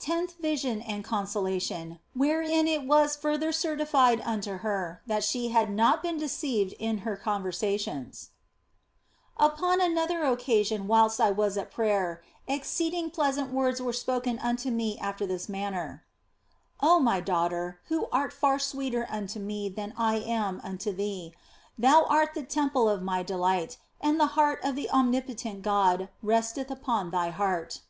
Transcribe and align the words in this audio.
TENTH 0.00 0.34
VISION 0.40 0.82
AND 0.82 1.04
CONSOLATION, 1.04 2.00
WHEREIN 2.16 2.66
IT 2.66 2.86
WAS 2.88 3.14
FURTHER 3.14 3.52
CERTIFIED 3.52 4.20
UNTO 4.24 4.56
HER 4.56 5.00
THAT 5.06 5.22
SHE 5.22 5.48
HAD 5.50 5.70
NOT 5.70 6.02
BEEN 6.02 6.16
DECEIVED 6.16 6.72
IN 6.80 6.98
HER 7.06 7.14
CONVERSATIONS 7.16 8.30
UPON 9.36 9.80
another 9.80 10.24
occasion 10.24 10.88
whilst 10.88 11.20
I 11.20 11.30
was 11.30 11.56
at 11.56 11.70
prayer, 11.70 12.20
ex 12.48 12.68
ceeding 12.68 13.12
pleasant 13.12 13.52
words 13.52 13.80
were 13.80 13.92
spoken 13.92 14.40
unto 14.40 14.72
me 14.72 14.98
after 14.98 15.24
this 15.24 15.48
manner:" 15.48 16.04
Oh 16.80 16.98
my 16.98 17.20
daughter, 17.20 17.78
who 17.86 18.08
art 18.10 18.32
far 18.32 18.58
sweeter 18.58 19.06
unto 19.08 19.38
Me 19.38 19.68
than 19.68 19.94
I 19.96 20.16
am 20.16 20.60
unto 20.64 20.90
thee; 20.92 21.32
thou 21.78 22.02
art 22.08 22.34
the 22.34 22.42
temple 22.42 22.88
of 22.88 23.02
My 23.02 23.22
delight, 23.22 23.78
and 24.00 24.18
the 24.18 24.26
heart 24.34 24.58
of 24.64 24.74
the 24.74 24.90
Omnipotent 24.90 25.62
God 25.62 26.08
resteth 26.24 26.72
upon 26.72 27.12
thy 27.12 27.30
heart." 27.30 27.82